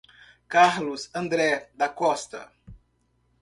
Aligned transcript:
Carlos 0.53 1.03
André 1.13 1.67
da 1.75 1.87
Costa 1.89 2.41